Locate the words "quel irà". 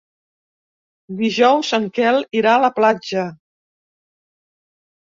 1.99-2.57